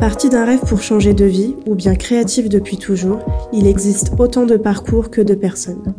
Parti 0.00 0.30
d'un 0.30 0.46
rêve 0.46 0.60
pour 0.60 0.80
changer 0.80 1.12
de 1.12 1.26
vie, 1.26 1.54
ou 1.66 1.74
bien 1.74 1.94
créatif 1.94 2.48
depuis 2.48 2.78
toujours, 2.78 3.18
il 3.52 3.66
existe 3.66 4.12
autant 4.18 4.46
de 4.46 4.56
parcours 4.56 5.10
que 5.10 5.20
de 5.20 5.34
personnes. 5.34 5.94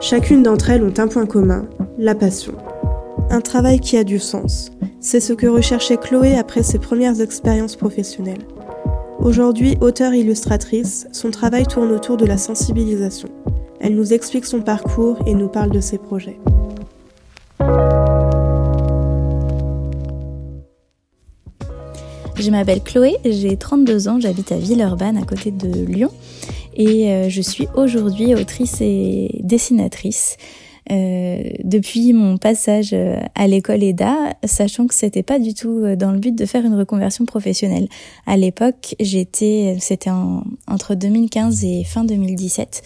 Chacune 0.00 0.42
d'entre 0.42 0.70
elles 0.70 0.82
ont 0.82 0.92
un 0.98 1.06
point 1.06 1.24
commun, 1.24 1.68
la 1.96 2.16
passion. 2.16 2.54
Un 3.30 3.40
travail 3.40 3.78
qui 3.78 3.96
a 3.96 4.02
du 4.02 4.18
sens. 4.18 4.72
C'est 4.98 5.20
ce 5.20 5.32
que 5.32 5.46
recherchait 5.46 5.98
Chloé 5.98 6.36
après 6.36 6.64
ses 6.64 6.80
premières 6.80 7.20
expériences 7.20 7.76
professionnelles. 7.76 8.44
Aujourd'hui, 9.20 9.76
auteure-illustratrice, 9.80 11.06
son 11.12 11.30
travail 11.30 11.64
tourne 11.64 11.92
autour 11.92 12.16
de 12.16 12.26
la 12.26 12.38
sensibilisation. 12.38 13.28
Elle 13.78 13.94
nous 13.94 14.12
explique 14.12 14.46
son 14.46 14.62
parcours 14.62 15.18
et 15.26 15.34
nous 15.34 15.48
parle 15.48 15.70
de 15.70 15.80
ses 15.80 15.98
projets. 15.98 16.40
Je 22.36 22.50
m'appelle 22.50 22.82
Chloé, 22.82 23.16
j'ai 23.24 23.56
32 23.56 24.08
ans, 24.08 24.18
j'habite 24.20 24.50
à 24.50 24.56
Villeurbanne 24.56 25.16
à 25.16 25.22
côté 25.22 25.50
de 25.50 25.86
Lyon 25.86 26.10
et 26.76 27.10
euh, 27.10 27.28
je 27.28 27.40
suis 27.40 27.68
aujourd'hui 27.76 28.34
autrice 28.34 28.80
et 28.80 29.40
dessinatrice. 29.42 30.36
Euh, 30.90 31.42
depuis 31.62 32.12
mon 32.12 32.36
passage 32.36 32.90
euh, 32.92 33.18
à 33.34 33.46
l'école 33.46 33.82
EDA, 33.82 34.34
sachant 34.44 34.86
que 34.86 34.94
c'était 34.94 35.22
pas 35.22 35.38
du 35.38 35.54
tout 35.54 35.96
dans 35.96 36.12
le 36.12 36.18
but 36.18 36.34
de 36.34 36.44
faire 36.44 36.66
une 36.66 36.74
reconversion 36.74 37.24
professionnelle. 37.24 37.88
À 38.26 38.36
l'époque, 38.36 38.94
j'étais, 39.00 39.78
c'était 39.80 40.10
entre 40.68 40.94
2015 40.94 41.64
et 41.64 41.84
fin 41.84 42.04
2017, 42.04 42.82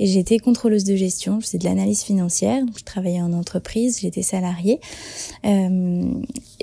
et 0.00 0.06
j'étais 0.06 0.38
contrôleuse 0.38 0.84
de 0.84 0.96
gestion, 0.96 1.40
je 1.40 1.46
faisais 1.46 1.58
de 1.58 1.64
l'analyse 1.64 2.02
financière, 2.02 2.64
je 2.76 2.82
travaillais 2.82 3.20
en 3.20 3.34
entreprise, 3.34 4.00
j'étais 4.00 4.22
salariée. 4.22 4.80
Euh, 5.44 6.02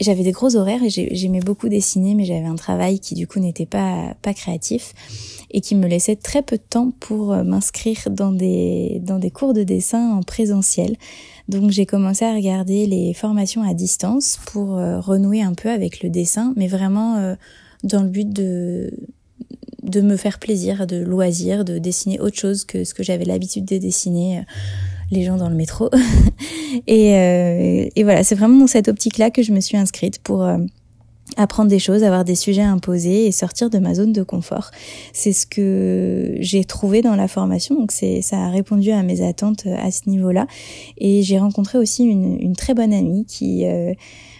j'avais 0.01 0.23
des 0.23 0.31
gros 0.31 0.55
horaires 0.55 0.81
et 0.83 0.89
j'aimais 0.89 1.39
beaucoup 1.39 1.69
dessiner, 1.69 2.15
mais 2.15 2.25
j'avais 2.25 2.47
un 2.47 2.55
travail 2.55 2.99
qui 2.99 3.13
du 3.13 3.27
coup 3.27 3.39
n'était 3.39 3.67
pas, 3.67 4.15
pas 4.23 4.33
créatif 4.33 4.93
et 5.51 5.61
qui 5.61 5.75
me 5.75 5.87
laissait 5.87 6.15
très 6.15 6.41
peu 6.41 6.57
de 6.57 6.63
temps 6.67 6.91
pour 6.99 7.31
euh, 7.31 7.43
m'inscrire 7.43 8.09
dans 8.09 8.31
des, 8.31 8.99
dans 9.03 9.19
des 9.19 9.31
cours 9.31 9.53
de 9.53 9.63
dessin 9.63 10.17
en 10.17 10.23
présentiel. 10.23 10.97
Donc 11.47 11.69
j'ai 11.69 11.85
commencé 11.85 12.25
à 12.25 12.33
regarder 12.33 12.87
les 12.87 13.13
formations 13.13 13.61
à 13.61 13.73
distance 13.73 14.39
pour 14.47 14.77
euh, 14.77 14.99
renouer 14.99 15.41
un 15.43 15.53
peu 15.53 15.69
avec 15.69 16.01
le 16.01 16.09
dessin, 16.09 16.53
mais 16.57 16.67
vraiment 16.67 17.17
euh, 17.17 17.35
dans 17.83 18.01
le 18.01 18.09
but 18.09 18.29
de 18.29 18.91
de 19.87 20.01
me 20.01 20.17
faire 20.17 20.39
plaisir, 20.39 20.85
de 20.85 20.97
loisir, 20.97 21.65
de 21.65 21.77
dessiner 21.77 22.19
autre 22.19 22.37
chose 22.37 22.65
que 22.65 22.83
ce 22.83 22.93
que 22.93 23.03
j'avais 23.03 23.25
l'habitude 23.25 23.65
de 23.65 23.77
dessiner, 23.77 24.39
euh, 24.39 24.41
les 25.11 25.23
gens 25.23 25.37
dans 25.37 25.49
le 25.49 25.55
métro. 25.55 25.89
et, 26.87 27.15
euh, 27.15 27.89
et, 27.95 28.03
voilà, 28.03 28.23
c'est 28.23 28.35
vraiment 28.35 28.59
dans 28.59 28.67
cette 28.67 28.89
optique-là 28.89 29.31
que 29.31 29.41
je 29.41 29.53
me 29.53 29.61
suis 29.61 29.77
inscrite 29.77 30.19
pour 30.19 30.43
euh, 30.43 30.57
apprendre 31.37 31.69
des 31.69 31.79
choses, 31.79 32.03
avoir 32.03 32.25
des 32.25 32.35
sujets 32.35 32.61
imposés 32.61 33.27
et 33.27 33.31
sortir 33.31 33.69
de 33.69 33.79
ma 33.79 33.93
zone 33.93 34.11
de 34.11 34.23
confort. 34.23 34.71
C'est 35.13 35.33
ce 35.33 35.47
que 35.47 36.35
j'ai 36.39 36.65
trouvé 36.65 37.01
dans 37.01 37.15
la 37.15 37.29
formation, 37.29 37.75
donc 37.75 37.91
ça 37.91 38.37
a 38.37 38.49
répondu 38.49 38.91
à 38.91 39.01
mes 39.03 39.25
attentes 39.25 39.65
à 39.67 39.91
ce 39.91 40.09
niveau-là. 40.09 40.47
Et 40.97 41.23
j'ai 41.23 41.39
rencontré 41.39 41.77
aussi 41.77 42.03
une, 42.03 42.55
très 42.55 42.73
bonne 42.73 42.93
amie 42.93 43.25
qui 43.25 43.65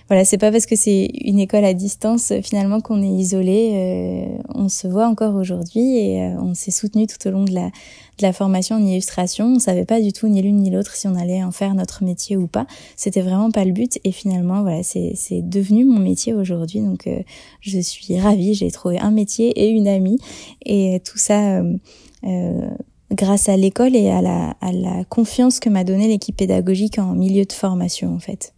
voilà, 0.08 0.24
c'est 0.24 0.38
pas 0.38 0.52
parce 0.52 0.66
que 0.66 0.78
c'est 0.78 1.10
une 1.22 1.40
école 1.40 1.66
à 1.66 1.74
distance 1.74 2.32
euh, 2.32 2.42
finalement 2.42 2.80
qu'on 2.80 3.02
est 3.02 3.10
isolé. 3.10 3.72
Euh, 3.74 4.42
on 4.56 4.70
se 4.70 4.88
voit 4.88 5.06
encore 5.06 5.36
aujourd'hui 5.36 5.98
et 5.98 6.24
euh, 6.24 6.40
on 6.42 6.54
s'est 6.54 6.72
soutenu 6.72 7.08
tout 7.08 7.28
au 7.28 7.32
long 7.32 7.44
de 7.44 7.54
la, 7.54 7.66
de 7.66 8.22
la 8.22 8.32
formation 8.32 8.78
en 8.78 8.86
illustration. 8.86 9.48
On 9.48 9.60
savait 9.60 9.84
pas 9.84 10.00
du 10.00 10.14
tout 10.14 10.30
ni 10.30 10.42
l'une 10.42 10.58
ni 10.58 10.70
l'autre 10.70 10.96
si 10.96 11.08
on 11.08 11.16
allait 11.16 11.44
en 11.44 11.52
faire 11.52 11.76
notre 11.76 12.06
métier 12.06 12.38
ou 12.38 12.48
pas. 12.48 12.68
C'était 12.96 13.22
vraiment 13.22 13.52
pas 13.52 13.66
le 13.66 13.74
but 13.74 14.00
et 14.06 14.14
finalement 14.14 14.62
voilà, 14.62 14.82
c'est 14.82 15.42
devenu 15.42 15.84
mon 15.84 16.00
métier 16.00 16.34
aujourd'hui. 16.34 16.80
Donc 16.80 17.10
je 17.60 17.80
suis 17.80 18.18
ravie. 18.18 18.54
J'ai 18.54 18.72
trouvé 18.72 19.00
un 19.00 19.12
métier 19.12 19.50
et 19.60 19.70
une 19.70 19.90
amie 19.90 20.20
et 20.66 21.02
tout 21.04 21.18
ça. 21.18 21.62
grâce 23.12 23.50
à 23.50 23.58
l'école 23.58 23.96
et 23.96 24.10
à 24.10 24.22
la, 24.22 24.52
à 24.62 24.72
la 24.72 25.04
confiance 25.06 25.60
que 25.60 25.70
m'a 25.70 25.84
donnée 25.84 26.08
l'équipe 26.08 26.38
pédagogique 26.38 26.98
en 26.98 27.14
milieu 27.14 27.46
de 27.46 27.54
formation 27.54 28.14
en 28.14 28.20
fait. 28.20 28.54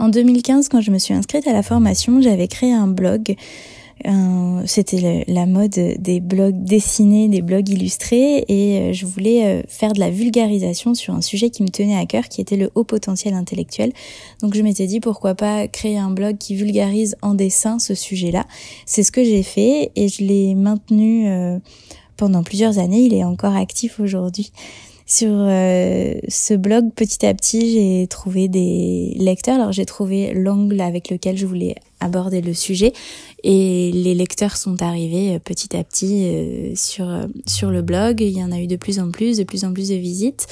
En 0.00 0.08
2015, 0.08 0.70
quand 0.70 0.80
je 0.80 0.90
me 0.90 0.98
suis 0.98 1.12
inscrite 1.12 1.46
à 1.46 1.52
la 1.52 1.62
formation, 1.62 2.22
j'avais 2.22 2.48
créé 2.48 2.72
un 2.72 2.86
blog. 2.86 3.36
C'était 4.64 5.24
la 5.28 5.46
mode 5.46 5.78
des 5.98 6.20
blogs 6.20 6.64
dessinés, 6.64 7.28
des 7.28 7.42
blogs 7.42 7.68
illustrés, 7.68 8.44
et 8.48 8.78
euh, 8.78 8.92
je 8.92 9.04
voulais 9.04 9.44
euh, 9.44 9.62
faire 9.68 9.92
de 9.92 10.00
la 10.00 10.10
vulgarisation 10.10 10.94
sur 10.94 11.14
un 11.14 11.20
sujet 11.20 11.50
qui 11.50 11.62
me 11.62 11.68
tenait 11.68 11.96
à 11.96 12.06
cœur, 12.06 12.28
qui 12.28 12.40
était 12.40 12.56
le 12.56 12.70
haut 12.74 12.84
potentiel 12.84 13.34
intellectuel. 13.34 13.92
Donc 14.40 14.54
je 14.54 14.62
m'étais 14.62 14.86
dit 14.86 15.00
pourquoi 15.00 15.34
pas 15.34 15.68
créer 15.68 15.98
un 15.98 16.10
blog 16.10 16.38
qui 16.38 16.54
vulgarise 16.54 17.16
en 17.20 17.34
dessin 17.34 17.78
ce 17.78 17.94
sujet-là. 17.94 18.46
C'est 18.86 19.02
ce 19.02 19.12
que 19.12 19.22
j'ai 19.22 19.42
fait 19.42 19.92
et 19.96 20.08
je 20.08 20.24
l'ai 20.24 20.54
maintenu 20.54 21.28
euh, 21.28 21.58
pendant 22.16 22.42
plusieurs 22.42 22.78
années. 22.78 23.02
Il 23.02 23.14
est 23.14 23.24
encore 23.24 23.54
actif 23.54 24.00
aujourd'hui. 24.00 24.50
Sur 25.10 25.32
euh, 25.32 26.14
ce 26.28 26.54
blog, 26.54 26.92
petit 26.94 27.26
à 27.26 27.34
petit, 27.34 27.72
j'ai 27.72 28.06
trouvé 28.06 28.46
des 28.46 29.12
lecteurs. 29.18 29.56
Alors 29.56 29.72
j'ai 29.72 29.84
trouvé 29.84 30.32
l'angle 30.34 30.80
avec 30.80 31.10
lequel 31.10 31.36
je 31.36 31.46
voulais 31.46 31.74
aborder 31.98 32.40
le 32.40 32.54
sujet 32.54 32.92
et 33.42 33.90
les 33.92 34.14
lecteurs 34.14 34.56
sont 34.56 34.80
arrivés 34.80 35.34
euh, 35.34 35.38
petit 35.40 35.76
à 35.76 35.82
petit 35.82 36.28
euh, 36.28 36.72
sur 36.76 37.08
sur 37.44 37.72
le 37.72 37.82
blog. 37.82 38.20
Il 38.20 38.38
y 38.38 38.44
en 38.44 38.52
a 38.52 38.60
eu 38.60 38.68
de 38.68 38.76
plus 38.76 39.00
en 39.00 39.10
plus, 39.10 39.38
de 39.38 39.42
plus 39.42 39.64
en 39.64 39.72
plus 39.72 39.88
de 39.88 39.96
visites. 39.96 40.46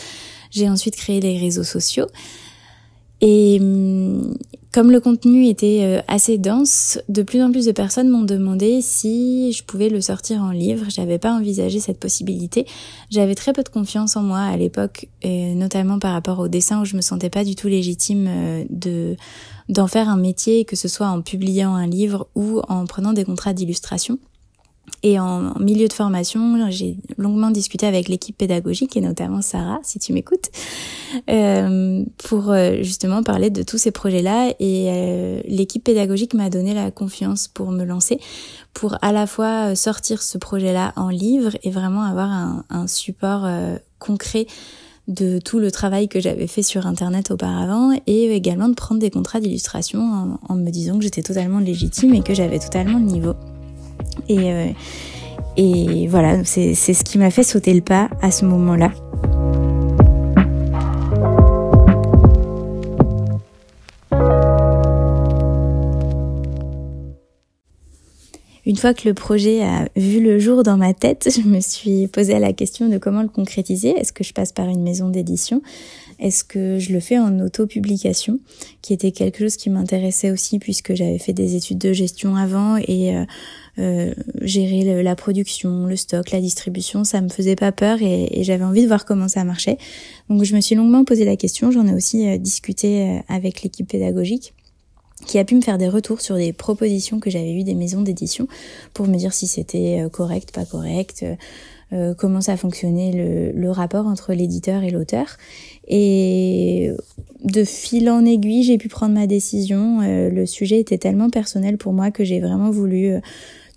J'ai 0.51 0.69
ensuite 0.69 0.97
créé 0.97 1.21
les 1.21 1.39
réseaux 1.39 1.63
sociaux. 1.63 2.09
Et 3.21 3.59
hum, 3.61 4.37
comme 4.73 4.91
le 4.91 5.01
contenu 5.01 5.47
était 5.47 5.81
euh, 5.83 6.03
assez 6.09 6.37
dense, 6.37 6.99
de 7.09 7.23
plus 7.23 7.43
en 7.43 7.51
plus 7.51 7.65
de 7.65 7.73
personnes 7.73 8.09
m'ont 8.09 8.23
demandé 8.23 8.81
si 8.83 9.53
je 9.53 9.65
pouvais 9.65 9.89
le 9.89 10.01
sortir 10.01 10.43
en 10.43 10.51
livre. 10.51 10.87
J'avais 10.89 11.19
pas 11.19 11.33
envisagé 11.33 11.81
cette 11.81 11.99
possibilité. 11.99 12.67
J'avais 13.11 13.35
très 13.35 13.53
peu 13.53 13.63
de 13.63 13.69
confiance 13.71 14.17
en 14.17 14.23
moi 14.23 14.41
à 14.41 14.57
l'époque, 14.57 15.09
et 15.23 15.55
notamment 15.55 15.99
par 15.99 16.13
rapport 16.13 16.39
au 16.39 16.49
dessin 16.49 16.83
où 16.83 16.85
je 16.85 16.97
me 16.97 17.01
sentais 17.01 17.31
pas 17.31 17.45
du 17.45 17.55
tout 17.55 17.69
légitime 17.69 18.27
euh, 18.29 18.65
de 18.71 19.17
d'en 19.69 19.87
faire 19.87 20.09
un 20.09 20.17
métier, 20.17 20.65
que 20.65 20.77
ce 20.77 20.89
soit 20.89 21.09
en 21.09 21.21
publiant 21.21 21.75
un 21.75 21.87
livre 21.87 22.29
ou 22.35 22.63
en 22.69 22.87
prenant 22.87 23.13
des 23.13 23.25
contrats 23.25 23.53
d'illustration. 23.53 24.19
Et 25.03 25.21
en 25.21 25.55
milieu 25.61 25.87
de 25.87 25.93
formation, 25.93 26.71
j'ai 26.71 26.97
longuement 27.17 27.51
discuté 27.51 27.87
avec 27.87 28.09
l'équipe 28.09 28.37
pédagogique 28.37 28.97
et 28.97 29.01
notamment 29.01 29.43
Sarah, 29.43 29.79
si 29.85 29.99
tu 29.99 30.13
m'écoutes, 30.13 30.51
euh, 31.31 32.05
pour 32.19 32.51
euh, 32.51 32.83
justement 32.83 33.23
parler 33.23 33.51
de 33.51 33.63
tous 33.63 33.79
ces 33.79 33.93
projets-là. 33.93 34.53
Et 34.59 34.87
euh, 34.89 35.41
l'équipe 35.47 35.85
pédagogique 35.85 36.35
m'a 36.35 36.51
donné 36.51 36.75
la 36.75 36.91
confiance 36.91 37.47
pour 37.47 37.71
me 37.71 37.85
lancer, 37.85 38.19
pour 38.75 38.97
à 39.03 39.13
la 39.13 39.27
fois 39.27 39.77
sortir 39.77 40.23
ce 40.23 40.37
projet-là 40.37 40.93
en 40.97 41.11
livre 41.11 41.53
et 41.63 41.71
vraiment 41.71 42.03
avoir 42.03 42.29
un, 42.31 42.87
support 42.87 43.47
concret 43.99 44.47
de 45.09 45.39
tout 45.39 45.59
le 45.59 45.71
travail 45.71 46.09
que 46.09 46.21
j'avais 46.21 46.47
fait 46.47 46.63
sur 46.63 46.87
Internet 46.87 47.31
auparavant 47.31 47.93
et 48.07 48.33
également 48.35 48.69
de 48.69 48.75
prendre 48.75 49.01
des 49.01 49.11
contrats 49.11 49.41
d'illustration 49.41 50.39
en 50.49 50.55
me 50.55 50.71
disant 50.71 50.97
que 50.97 51.05
j'étais 51.05 51.23
totalement 51.23 51.59
légitime 51.59 52.15
et 52.15 52.23
que 52.23 52.35
j'avais 52.35 52.59
totalement 52.59 52.99
le 52.99 53.05
niveau. 53.05 53.35
Et, 54.29 54.53
euh, 54.53 54.69
et 55.57 56.07
voilà, 56.09 56.45
c'est 56.45 56.75
ce 56.75 57.05
qui 57.05 57.19
m'a 57.19 57.31
fait 57.31 57.43
sauter 57.43 57.75
le 57.75 57.81
pas 57.81 58.09
à 58.23 58.31
ce 58.31 58.45
moment-là. 58.45 58.91
Une 68.69 68.77
fois 68.77 68.93
que 68.93 69.09
le 69.09 69.15
projet 69.15 69.63
a 69.63 69.89
vu 69.97 70.21
le 70.21 70.39
jour 70.39 70.63
dans 70.63 70.77
ma 70.77 70.93
tête, 70.93 71.31
je 71.35 71.41
me 71.41 71.59
suis 71.59 72.07
posé 72.07 72.39
la 72.39 72.53
question 72.53 72.91
de 72.91 72.99
comment 72.99 73.23
le 73.23 73.29
concrétiser. 73.29 73.89
Est-ce 73.89 74.13
que 74.13 74.23
je 74.23 74.35
passe 74.35 74.53
par 74.53 74.69
une 74.69 74.83
maison 74.83 75.09
d'édition? 75.09 75.63
Est-ce 76.19 76.45
que 76.45 76.79
je 76.79 76.93
le 76.93 77.01
fais 77.01 77.19
en 77.19 77.41
auto-publication, 77.41 78.41
qui 78.83 78.93
était 78.93 79.11
quelque 79.11 79.39
chose 79.39 79.57
qui 79.57 79.71
m'intéressait 79.71 80.31
aussi 80.31 80.59
puisque 80.59 80.95
j'avais 80.95 81.19
fait 81.19 81.33
des 81.33 81.57
études 81.57 81.79
de 81.79 81.95
gestion 81.95 82.37
avant 82.37 82.77
et 82.77 83.17
euh, 83.17 83.25
euh, 83.79 84.13
gérer 84.43 85.03
la 85.03 85.17
production, 85.17 85.87
le 85.87 85.97
stock, 85.97 86.31
la 86.31 86.41
distribution, 86.41 87.05
ça 87.05 87.23
me 87.23 87.31
faisait 87.31 87.57
pas 87.57 87.73
peur 87.73 88.03
et, 88.03 88.43
j'avais 88.43 88.65
envie 88.65 88.83
de 88.83 88.89
voir 88.89 89.07
comment 89.07 89.29
ça 89.29 89.45
marchait. 89.45 89.79
Donc 90.29 90.45
je 90.45 90.55
me 90.55 90.61
suis 90.61 90.75
longuement 90.75 91.05
posé 91.05 91.25
la 91.25 91.37
question. 91.37 91.71
J'en 91.71 91.87
ai 91.87 91.95
aussi 91.95 92.29
euh, 92.29 92.37
discuté 92.37 93.23
avec 93.29 93.63
l'équipe 93.63 93.89
pédagogique 93.89 94.53
qui 95.27 95.39
a 95.39 95.45
pu 95.45 95.55
me 95.55 95.61
faire 95.61 95.79
des 95.79 95.89
retours 95.89 96.21
sur 96.21 96.37
des 96.37 96.53
propositions 96.53 97.21
que 97.21 97.31
j'avais 97.31 97.53
eues 97.53 97.65
des 97.65 97.75
maisons 97.75 98.03
d'édition 98.03 98.47
pour 98.95 99.07
me 99.07 99.17
dire 99.17 99.33
si 99.33 99.47
c'était 99.47 100.03
euh, 100.05 100.09
correct, 100.09 100.53
pas 100.53 100.65
correct, 100.65 101.23
euh, 101.23 101.35
euh, 101.93 102.15
comment 102.15 102.41
ça 102.41 102.57
fonctionnait 102.57 103.13
le, 103.13 103.59
le 103.59 103.71
rapport 103.71 104.07
entre 104.07 104.33
l'éditeur 104.33 104.83
et 104.83 104.91
l'auteur. 104.91 105.37
Et 105.87 106.91
de 107.45 107.65
fil 107.65 108.11
en 108.11 108.25
aiguille, 108.27 108.63
j'ai 108.63 108.79
pu 108.79 108.89
prendre 108.89 109.15
ma 109.15 109.27
décision. 109.27 110.01
le 110.03 110.45
sujet 110.45 110.81
était 110.81 110.99
tellement 110.99 111.31
personnel 111.31 111.79
pour 111.79 111.95
moi 111.95 112.11
que 112.11 112.25
j'ai 112.25 112.41
vraiment 112.41 112.71
voulu 112.71 113.15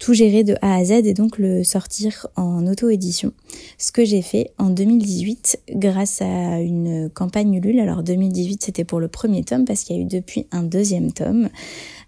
tout 0.02 0.16
gérer 0.16 0.44
de 0.44 0.56
A 0.64 0.78
à 0.78 0.84
Z 0.84 0.92
et 1.06 1.14
donc 1.14 1.38
le 1.38 1.64
sortir 1.64 2.26
en 2.36 2.66
auto-édition. 2.66 3.34
Ce 3.78 3.92
que 3.92 4.04
j'ai 4.04 4.24
fait 4.24 4.50
en 4.58 4.72
2018 4.72 5.60
grâce 5.76 6.24
à 6.24 6.60
une 6.60 7.08
campagne 7.14 7.54
Ulule. 7.54 7.80
Alors 7.80 8.02
2018 8.02 8.64
c'était 8.64 8.84
pour 8.84 9.00
le 9.00 9.08
premier 9.08 9.44
tome 9.44 9.64
parce 9.64 9.84
qu'il 9.84 9.96
y 9.96 10.00
a 10.00 10.02
eu 10.02 10.06
depuis 10.06 10.48
un 10.52 10.64
deuxième 10.64 11.12
tome. 11.14 11.50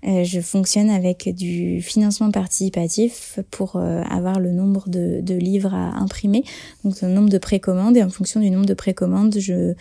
Euh, 0.07 0.23
je 0.23 0.41
fonctionne 0.41 0.89
avec 0.89 1.29
du 1.35 1.83
financement 1.83 2.31
participatif 2.31 3.39
pour 3.51 3.75
euh, 3.75 4.01
avoir 4.09 4.39
le 4.39 4.51
nombre 4.51 4.89
de, 4.89 5.21
de 5.21 5.35
livres 5.35 5.75
à 5.75 5.95
imprimer, 5.99 6.43
donc 6.83 6.99
le 7.01 7.09
nombre 7.09 7.29
de 7.29 7.37
précommandes 7.37 7.95
et 7.95 8.03
en 8.03 8.09
fonction 8.09 8.39
du 8.39 8.49
nombre 8.49 8.65
de 8.65 8.73
précommandes, 8.73 9.37
je 9.37 9.75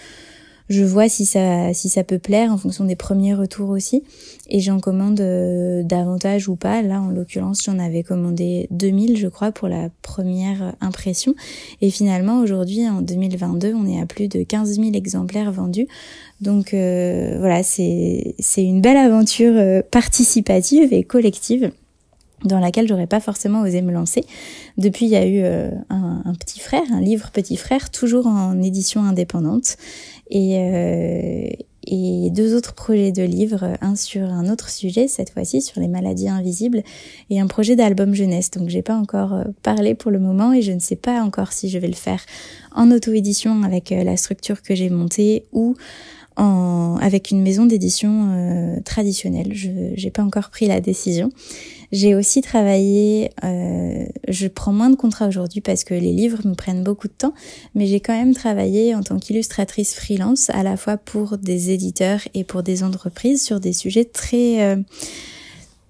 je 0.73 0.85
vois 0.85 1.09
si 1.09 1.25
ça, 1.27 1.73
si 1.75 1.89
ça 1.89 2.03
peut 2.03 2.19
plaire 2.19 2.51
en 2.51 2.57
fonction 2.57 2.85
des 2.85 2.97
premiers 2.97 3.35
retours 3.35 3.69
aussi. 3.69 4.03
Et 4.49 4.61
j'en 4.61 4.81
commande 4.81 5.21
euh, 5.21 5.83
davantage 5.83 6.49
ou 6.49 6.57
pas. 6.57 6.83
Là, 6.83 7.01
en 7.01 7.11
l'occurrence, 7.11 7.63
j'en 7.63 7.79
avais 7.79 8.03
commandé 8.03 8.67
2000, 8.71 9.17
je 9.17 9.29
crois, 9.29 9.53
pour 9.53 9.69
la 9.69 9.91
première 10.03 10.75
impression. 10.81 11.35
Et 11.81 11.91
finalement, 11.91 12.41
aujourd'hui, 12.41 12.89
en 12.89 13.03
2022, 13.03 13.75
on 13.75 13.87
est 13.87 14.01
à 14.01 14.07
plus 14.07 14.29
de 14.29 14.43
15 14.43 14.77
000 14.77 14.91
exemplaires 14.95 15.53
vendus. 15.53 15.87
Donc 16.41 16.75
euh, 16.75 17.37
voilà, 17.39 17.63
c'est 17.63 18.35
une 18.57 18.81
belle 18.81 18.97
aventure 18.97 19.53
euh, 19.55 19.83
participative 19.91 20.93
et 20.93 21.05
collective 21.05 21.71
dans 22.45 22.59
laquelle 22.59 22.89
j'aurais 22.89 23.07
pas 23.07 23.21
forcément 23.21 23.63
osé 23.63 23.83
me 23.83 23.93
lancer. 23.93 24.25
Depuis, 24.79 25.07
il 25.07 25.11
y 25.11 25.17
a 25.17 25.27
eu 25.27 25.45
un, 25.91 26.23
un, 26.25 26.35
petit 26.35 26.61
frère, 26.61 26.83
un 26.93 27.01
livre 27.01 27.31
petit 27.31 27.57
frère, 27.57 27.91
toujours 27.91 28.27
en 28.27 28.61
édition 28.61 29.03
indépendante 29.03 29.77
et, 30.33 30.59
euh, 30.59 31.51
et 31.87 32.31
deux 32.31 32.57
autres 32.57 32.75
projets 32.75 33.13
de 33.13 33.23
livres, 33.23 33.77
un 33.81 33.97
sur 33.97 34.25
un 34.31 34.49
autre 34.49 34.71
sujet, 34.71 35.09
cette 35.09 35.31
fois-ci 35.31 35.61
sur 35.61 35.81
les 35.81 35.89
maladies 35.89 36.29
invisibles, 36.29 36.83
et 37.29 37.39
un 37.39 37.47
projet 37.47 37.77
d'album 37.77 38.15
jeunesse. 38.15 38.51
Donc 38.51 38.69
j'ai 38.69 38.83
pas 38.83 38.97
encore 38.97 39.35
euh, 39.35 39.45
parlé 39.63 39.95
pour 39.95 40.11
le 40.11 40.19
moment 40.19 40.53
et 40.53 40.63
je 40.63 40.73
ne 40.73 40.79
sais 40.79 40.97
pas 40.97 41.23
encore 41.23 41.53
si 41.53 41.69
je 41.69 41.79
vais 41.79 41.89
le 41.89 41.95
faire 41.95 42.25
en 42.75 42.91
auto-édition 42.91 43.63
avec 43.63 43.93
euh, 43.93 44.05
la 44.05 44.17
structure 44.17 44.63
que 44.63 44.75
j'ai 44.75 44.89
montée 44.89 45.45
ou 45.53 45.75
en, 46.37 46.97
avec 47.01 47.31
une 47.31 47.43
maison 47.43 47.67
d'édition 47.67 48.29
euh, 48.31 48.81
traditionnelle. 48.85 49.53
Je 49.55 49.69
n'ai 49.69 50.11
pas 50.11 50.23
encore 50.23 50.51
pris 50.51 50.67
la 50.67 50.81
décision. 50.81 51.31
J'ai 51.93 52.15
aussi 52.15 52.41
travaillé, 52.41 53.31
euh, 53.45 54.07
je 54.27 54.49
prends 54.49 54.73
moins 54.73 54.89
de 54.89 54.97
contrats 54.97 55.29
aujourd'hui 55.29 55.61
parce 55.61 55.85
que 55.85 55.93
les 55.93 56.13
livres 56.13 56.41
me 56.47 56.55
prennent 56.55 56.83
beaucoup 56.83 57.07
de 57.07 57.13
temps, 57.13 57.35
mais 57.75 57.87
j'ai 57.87 58.01
quand 58.01 58.17
même 58.17 58.33
travaillé 58.33 58.95
en 58.95 59.03
tant 59.03 59.19
qu'illustratrice 59.19 59.95
freelance 59.95 60.49
à 60.51 60.63
la 60.63 60.79
fois 60.79 60.97
pour 60.97 61.37
des 61.37 61.71
éditeurs 61.71 62.21
et 62.33 62.45
pour 62.45 62.63
des 62.63 62.83
entreprises 62.83 63.43
sur 63.43 63.61
des 63.61 63.73
sujets 63.73 64.05
très... 64.05 64.63
Euh, 64.63 64.77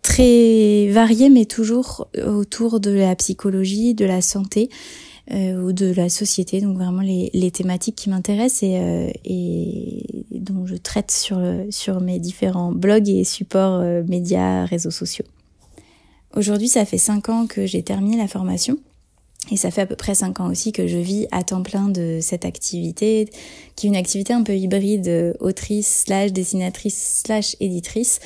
très 0.02 0.88
variés 0.88 1.30
mais 1.30 1.44
toujours 1.44 2.08
autour 2.26 2.80
de 2.80 2.90
la 2.90 3.14
psychologie, 3.14 3.94
de 3.94 4.04
la 4.04 4.20
santé 4.20 4.68
euh, 5.30 5.62
ou 5.62 5.72
de 5.72 5.92
la 5.94 6.08
société, 6.08 6.60
donc 6.60 6.76
vraiment 6.76 7.00
les, 7.00 7.30
les 7.32 7.52
thématiques 7.52 7.94
qui 7.94 8.10
m'intéressent 8.10 8.64
et, 8.64 8.76
euh, 8.78 9.10
et 9.24 10.21
dont 10.42 10.66
je 10.66 10.74
traite 10.74 11.10
sur, 11.10 11.40
sur 11.70 12.00
mes 12.00 12.18
différents 12.18 12.72
blogs 12.72 13.08
et 13.08 13.24
supports 13.24 13.80
euh, 13.80 14.02
médias, 14.06 14.64
réseaux 14.64 14.90
sociaux. 14.90 15.24
Aujourd'hui, 16.36 16.68
ça 16.68 16.84
fait 16.84 16.98
cinq 16.98 17.28
ans 17.28 17.46
que 17.46 17.66
j'ai 17.66 17.82
terminé 17.82 18.16
la 18.16 18.28
formation. 18.28 18.78
Et 19.50 19.56
ça 19.56 19.72
fait 19.72 19.80
à 19.80 19.86
peu 19.86 19.96
près 19.96 20.14
cinq 20.14 20.38
ans 20.38 20.48
aussi 20.48 20.70
que 20.70 20.86
je 20.86 20.98
vis 20.98 21.26
à 21.32 21.42
temps 21.42 21.62
plein 21.62 21.88
de 21.88 22.20
cette 22.22 22.44
activité, 22.44 23.28
qui 23.74 23.86
est 23.86 23.90
une 23.90 23.96
activité 23.96 24.32
un 24.32 24.44
peu 24.44 24.56
hybride, 24.56 25.36
autrice 25.40 26.04
slash 26.04 26.32
dessinatrice 26.32 27.22
slash 27.24 27.56
éditrice, 27.58 28.20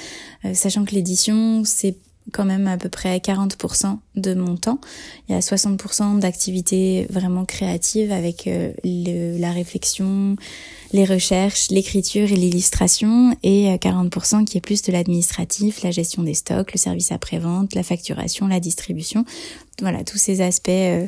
sachant 0.53 0.85
que 0.85 0.95
l'édition, 0.95 1.63
c'est 1.65 1.97
quand 2.33 2.45
même 2.45 2.67
à 2.67 2.77
peu 2.77 2.89
près 2.89 3.17
40% 3.19 3.99
de 4.17 4.35
mon 4.35 4.57
temps. 4.57 4.81
Il 5.29 5.35
y 5.35 5.39
a 5.39 5.41
60% 5.41 6.19
d'activités 6.19 7.07
vraiment 7.11 7.45
créatives 7.45 8.13
avec 8.13 8.47
euh, 8.47 8.73
le, 8.85 9.39
la 9.39 9.53
réflexion, 9.53 10.37
les 10.93 11.05
recherches, 11.05 11.69
l'écriture 11.71 12.31
et 12.31 12.37
l'illustration 12.37 13.37
et 13.43 13.69
40% 13.77 14.43
euh, 14.43 14.45
qui 14.45 14.59
est 14.59 14.61
plus 14.61 14.83
de 14.83 14.93
l'administratif, 14.93 15.83
la 15.83 15.91
gestion 15.91 16.23
des 16.23 16.35
stocks, 16.35 16.73
le 16.73 16.79
service 16.79 17.13
après-vente, 17.13 17.75
la 17.75 17.83
facturation, 17.83 18.49
la 18.49 18.61
distribution. 18.61 19.25
Voilà, 19.81 20.03
tous 20.05 20.19
ces 20.19 20.41
aspects 20.41 20.69
euh, 20.69 21.07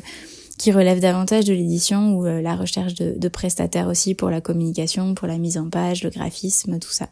qui 0.57 0.71
relèvent 0.71 0.99
davantage 0.99 1.45
de 1.45 1.53
l'édition 1.53 2.17
ou 2.17 2.25
la 2.25 2.55
recherche 2.57 2.93
de, 2.93 3.13
de 3.17 3.27
prestataires 3.29 3.87
aussi 3.87 4.13
pour 4.13 4.29
la 4.29 4.41
communication, 4.41 5.15
pour 5.15 5.27
la 5.27 5.37
mise 5.37 5.57
en 5.57 5.69
page, 5.69 6.03
le 6.03 6.09
graphisme, 6.09 6.79
tout 6.79 6.91
ça. 6.91 7.07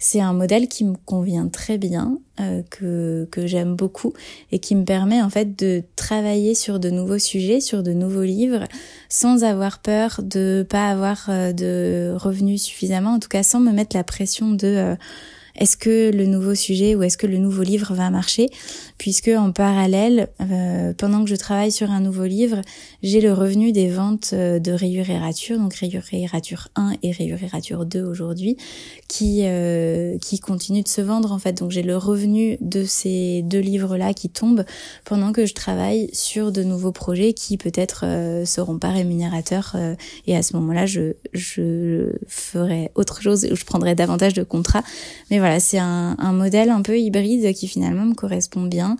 C'est 0.00 0.20
un 0.20 0.32
modèle 0.32 0.68
qui 0.68 0.84
me 0.84 0.94
convient 1.06 1.48
très 1.48 1.76
bien, 1.76 2.18
euh, 2.38 2.62
que, 2.70 3.26
que 3.32 3.48
j'aime 3.48 3.74
beaucoup 3.74 4.12
et 4.52 4.60
qui 4.60 4.76
me 4.76 4.84
permet 4.84 5.20
en 5.20 5.28
fait 5.28 5.58
de 5.58 5.82
travailler 5.96 6.54
sur 6.54 6.78
de 6.78 6.88
nouveaux 6.88 7.18
sujets, 7.18 7.60
sur 7.60 7.82
de 7.82 7.92
nouveaux 7.92 8.22
livres, 8.22 8.64
sans 9.08 9.42
avoir 9.42 9.80
peur 9.80 10.20
de 10.22 10.64
pas 10.68 10.88
avoir 10.88 11.26
euh, 11.28 11.52
de 11.52 12.14
revenus 12.16 12.62
suffisamment, 12.62 13.14
en 13.14 13.18
tout 13.18 13.28
cas 13.28 13.42
sans 13.42 13.58
me 13.58 13.72
mettre 13.72 13.96
la 13.96 14.04
pression 14.04 14.52
de 14.52 14.68
euh, 14.68 14.94
est-ce 15.58 15.76
que 15.76 16.10
le 16.10 16.26
nouveau 16.26 16.54
sujet 16.54 16.94
ou 16.94 17.02
est-ce 17.02 17.18
que 17.18 17.26
le 17.26 17.38
nouveau 17.38 17.62
livre 17.62 17.92
va 17.94 18.10
marcher? 18.10 18.48
Puisque 18.96 19.28
en 19.28 19.52
parallèle, 19.52 20.28
euh, 20.40 20.92
pendant 20.94 21.24
que 21.24 21.30
je 21.30 21.36
travaille 21.36 21.72
sur 21.72 21.90
un 21.90 22.00
nouveau 22.00 22.24
livre, 22.24 22.62
j'ai 23.02 23.20
le 23.20 23.32
revenu 23.32 23.72
des 23.72 23.88
ventes 23.88 24.30
euh, 24.32 24.60
de 24.60 24.72
Rayure 24.72 25.10
et 25.10 25.18
Rature, 25.18 25.58
donc 25.58 25.74
Rayure 25.74 26.04
et 26.12 26.26
Rature 26.26 26.68
1 26.76 26.94
et 27.02 27.10
Rayure 27.10 27.42
et 27.42 27.48
Rature 27.48 27.86
2 27.86 28.02
aujourd'hui, 28.04 28.56
qui 29.08 29.42
euh, 29.42 30.16
qui 30.18 30.38
continuent 30.38 30.84
de 30.84 30.88
se 30.88 31.00
vendre 31.00 31.32
en 31.32 31.38
fait. 31.38 31.54
Donc 31.54 31.72
j'ai 31.72 31.82
le 31.82 31.96
revenu 31.96 32.56
de 32.60 32.84
ces 32.84 33.42
deux 33.42 33.60
livres-là 33.60 34.14
qui 34.14 34.30
tombent 34.30 34.64
pendant 35.04 35.32
que 35.32 35.44
je 35.44 35.54
travaille 35.54 36.08
sur 36.12 36.52
de 36.52 36.62
nouveaux 36.62 36.92
projets 36.92 37.32
qui 37.32 37.56
peut-être 37.56 38.04
euh, 38.04 38.44
seront 38.44 38.78
pas 38.78 38.90
rémunérateurs 38.90 39.76
et 40.26 40.36
à 40.36 40.42
ce 40.42 40.54
moment-là, 40.56 40.86
je 40.86 41.14
je 41.32 42.12
ferai 42.26 42.90
autre 42.94 43.22
chose 43.22 43.48
ou 43.50 43.56
je 43.56 43.64
prendrai 43.64 43.94
davantage 43.94 44.34
de 44.34 44.42
contrats. 44.42 44.82
Mais 45.30 45.38
voilà, 45.38 45.47
c'est 45.58 45.78
un, 45.78 46.32
modèle 46.32 46.70
un 46.70 46.82
peu 46.82 46.98
hybride 46.98 47.54
qui 47.54 47.68
finalement 47.68 48.04
me 48.04 48.14
correspond 48.14 48.62
bien 48.62 48.96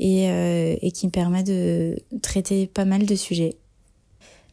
euh, 0.00 0.76
et, 0.80 0.90
qui 0.92 1.06
me 1.06 1.10
permet 1.10 1.42
de 1.42 1.96
traiter 2.22 2.66
pas 2.66 2.84
mal 2.84 3.06
de 3.06 3.14
sujets. 3.14 3.56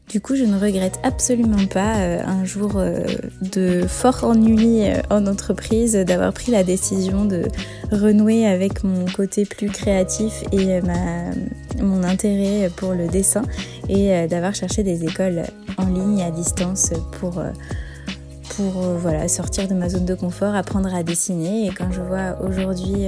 Du 0.10 0.22
coup, 0.22 0.36
je 0.36 0.46
ne 0.46 0.58
regrette 0.58 1.00
absolument 1.04 1.66
pas 1.66 1.98
euh, 1.98 2.22
un 2.26 2.46
jour 2.46 2.74
euh, 2.78 3.04
de 3.42 3.86
fort 3.86 4.24
ennui 4.24 4.84
en 5.10 5.28
entreprise 5.28 5.96
d'avoir 5.96 6.32
pris 6.32 6.52
la 6.52 6.64
décision 6.64 7.26
de 7.26 7.44
renouer 7.92 8.48
avec 8.48 8.86
mon 8.86 9.06
côté 9.06 9.44
plus 9.46 9.70
créatif 9.70 10.44
et 10.54 10.80
ma, 10.82 11.32
mon 11.82 12.04
intérêt 12.04 12.70
pour 12.78 12.94
le 12.94 13.08
dessin 13.08 13.44
et 13.90 14.28
d'avoir 14.28 14.56
cherché 14.56 14.82
des 14.84 15.04
écoles 15.04 15.44
en 15.78 15.88
ligne 15.88 16.22
à 16.22 16.32
distance 16.32 16.92
pour 17.20 17.42
pour 18.58 18.82
voilà 18.98 19.28
sortir 19.28 19.68
de 19.68 19.76
ma 19.76 19.88
zone 19.88 20.06
de 20.06 20.16
confort, 20.16 20.56
apprendre 20.56 20.94
à 20.94 21.04
dessiner 21.04 21.68
et 21.68 21.70
quand 21.70 21.92
je 21.92 22.02
vois 22.02 22.38
aujourd'hui 22.42 23.08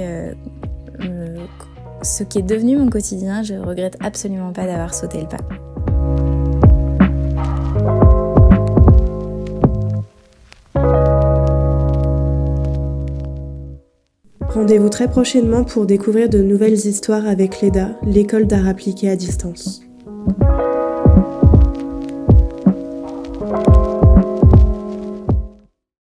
ce 2.02 2.22
qui 2.22 2.38
est 2.38 2.42
devenu 2.42 2.76
mon 2.76 2.88
quotidien, 2.88 3.42
je 3.42 3.54
regrette 3.54 3.96
absolument 4.00 4.52
pas 4.52 4.66
d'avoir 4.66 4.94
sauté 4.94 5.20
le 5.20 5.26
pas. 5.26 5.38
Rendez-vous 14.48 14.88
très 14.88 15.08
prochainement 15.08 15.64
pour 15.64 15.86
découvrir 15.86 16.28
de 16.28 16.38
nouvelles 16.38 16.74
histoires 16.74 17.26
avec 17.26 17.60
l'EDA, 17.60 17.90
l'école 18.04 18.46
d'art 18.46 18.68
appliqué 18.68 19.08
à 19.10 19.16
distance. 19.16 19.82